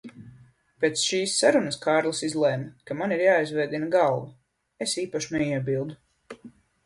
Pēc 0.83 1.01
šīs 1.09 1.33
sarunas 1.41 1.77
Kārlis 1.83 2.21
izlēma, 2.29 2.71
ka 2.89 2.97
man 3.01 3.13
ir 3.17 3.21
jāizvēdina 3.25 3.91
galva. 3.97 4.33
Es 4.87 4.97
īpaši 5.03 5.35
neiebildu. 5.37 6.43